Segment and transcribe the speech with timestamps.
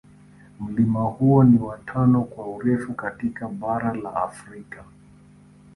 [0.59, 4.83] Mlima huo ni wa tano kwa urefu katika bara la Afrika.